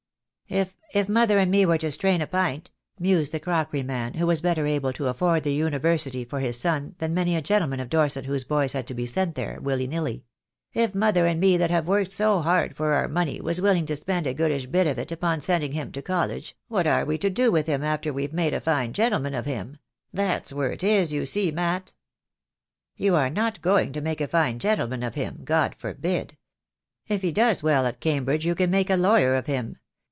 "If— 0.47 0.75
if 0.93 1.07
mother 1.07 1.39
and 1.39 1.49
me 1.49 1.65
were 1.65 1.77
to 1.77 1.93
strain 1.93 2.19
a 2.19 2.27
p'int," 2.27 2.71
mused 2.99 3.31
the 3.31 3.39
crockery 3.39 3.83
man, 3.83 4.15
who 4.15 4.27
was 4.27 4.41
better 4.41 4.67
able 4.67 4.91
to 4.91 5.07
afford 5.07 5.43
the 5.43 5.53
Uni 5.53 5.79
versity 5.79 6.27
for 6.29 6.41
his 6.41 6.59
son 6.59 6.93
than 6.97 7.13
many 7.13 7.37
a 7.37 7.41
gentleman 7.41 7.79
of 7.79 7.87
Dorset 7.89 8.25
whose 8.25 8.43
boys 8.43 8.73
had 8.73 8.85
to 8.87 8.93
be 8.93 9.05
sent 9.05 9.35
there, 9.35 9.61
willy 9.61 9.87
nilly, 9.87 10.25
"if 10.73 10.93
mother 10.93 11.25
and 11.25 11.39
me 11.39 11.55
that 11.55 11.71
have 11.71 11.87
worked 11.87 12.11
so 12.11 12.41
hard 12.41 12.75
for 12.75 12.91
our 12.95 13.07
money 13.07 13.39
was 13.39 13.61
willing 13.61 13.85
to 13.85 13.95
spend 13.95 14.27
a 14.27 14.33
goodish 14.33 14.65
bit 14.65 14.87
of 14.87 14.99
it 14.99 15.09
upon 15.09 15.39
sending 15.39 15.71
him 15.71 15.89
to 15.93 16.01
college, 16.01 16.53
what 16.67 16.85
are 16.85 17.05
we 17.05 17.17
to 17.19 17.29
do 17.29 17.49
with 17.49 17.65
him 17.67 17.81
after 17.81 18.11
we've 18.11 18.33
made 18.33 18.53
a 18.53 18.59
fine 18.59 18.91
gentleman 18.91 19.33
of 19.33 19.45
him? 19.45 19.77
That's 20.11 20.51
where 20.51 20.73
it 20.73 20.83
is, 20.83 21.13
you 21.13 21.25
see, 21.25 21.51
Mat." 21.51 21.93
"You 22.97 23.15
are 23.15 23.29
not 23.29 23.61
going 23.61 23.93
to 23.93 24.01
make 24.01 24.19
a 24.19 24.27
fine 24.27 24.59
gentleman 24.59 25.01
of 25.01 25.15
him. 25.15 25.43
God 25.45 25.75
forbid. 25.77 26.35
If 27.07 27.21
he 27.21 27.31
does 27.31 27.63
well 27.63 27.85
at 27.85 28.01
Cambridge 28.01 28.45
you 28.45 28.53
can 28.53 28.69
make 28.69 28.89
a 28.89 28.97
lawyer 28.97 29.35
of 29.35 29.45
him. 29.45 29.77